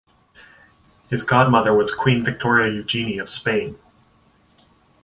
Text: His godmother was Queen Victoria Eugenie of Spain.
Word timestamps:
His 1.11 1.21
godmother 1.23 1.75
was 1.75 1.93
Queen 1.93 2.23
Victoria 2.25 2.73
Eugenie 2.73 3.19
of 3.19 3.29
Spain. 3.29 3.77